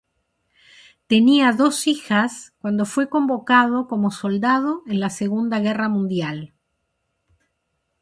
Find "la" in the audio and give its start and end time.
4.99-5.11